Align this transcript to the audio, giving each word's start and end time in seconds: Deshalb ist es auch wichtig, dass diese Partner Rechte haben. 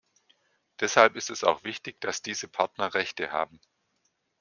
Deshalb 0.79 1.15
ist 1.15 1.29
es 1.29 1.43
auch 1.43 1.63
wichtig, 1.63 2.01
dass 2.01 2.23
diese 2.23 2.47
Partner 2.47 2.95
Rechte 2.95 3.31
haben. 3.31 3.59